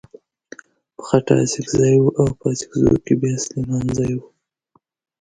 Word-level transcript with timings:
په 0.95 1.01
خټه 1.07 1.33
اڅکزی 1.43 1.95
و 1.99 2.05
او 2.19 2.25
په 2.37 2.45
اڅګزو 2.51 2.93
کې 3.05 3.13
بيا 3.21 3.35
سليمانزی 3.45 4.11
و. 4.17 4.21